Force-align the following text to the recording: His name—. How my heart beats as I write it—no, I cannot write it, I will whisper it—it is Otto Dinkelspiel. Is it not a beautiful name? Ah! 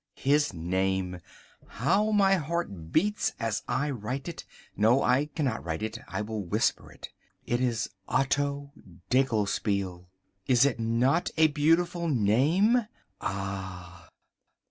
His 0.17 0.51
name—. 0.51 1.19
How 1.67 2.09
my 2.11 2.33
heart 2.33 2.91
beats 2.91 3.33
as 3.39 3.61
I 3.67 3.91
write 3.91 4.27
it—no, 4.27 5.03
I 5.03 5.27
cannot 5.27 5.63
write 5.63 5.83
it, 5.83 5.99
I 6.07 6.21
will 6.23 6.43
whisper 6.43 6.91
it—it 6.91 7.61
is 7.61 7.87
Otto 8.07 8.71
Dinkelspiel. 9.11 10.07
Is 10.47 10.65
it 10.65 10.79
not 10.79 11.29
a 11.37 11.49
beautiful 11.49 12.07
name? 12.07 12.87
Ah! 13.21 14.09